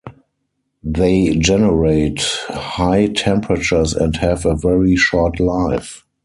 They 0.83 1.35
generate 1.35 2.21
high 2.49 3.05
temperatures 3.15 3.93
and 3.93 4.15
have 4.15 4.47
a 4.47 4.55
very 4.55 4.95
short 4.95 5.39
life. 5.39 6.07